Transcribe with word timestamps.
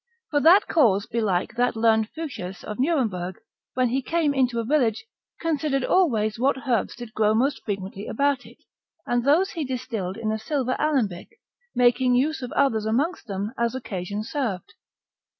For 0.31 0.39
that 0.39 0.67
cause 0.67 1.05
belike 1.05 1.53
that 1.57 1.75
learned 1.75 2.09
Fuchsius 2.15 2.63
of 2.63 2.79
Nuremberg, 2.79 3.35
when 3.75 3.89
he 3.89 4.01
came 4.01 4.33
into 4.33 4.59
a 4.59 4.63
village, 4.63 5.05
considered 5.39 5.83
always 5.85 6.39
what 6.39 6.67
herbs 6.67 6.95
did 6.95 7.13
grow 7.13 7.35
most 7.35 7.63
frequently 7.65 8.07
about 8.07 8.43
it, 8.47 8.57
and 9.05 9.23
those 9.23 9.51
he 9.51 9.63
distilled 9.63 10.17
in 10.17 10.31
a 10.31 10.39
silver 10.39 10.75
alembic, 10.79 11.39
making 11.75 12.15
use 12.15 12.41
of 12.41 12.51
others 12.53 12.87
amongst 12.87 13.27
them 13.27 13.53
as 13.59 13.75
occasion 13.75 14.23
served. 14.23 14.73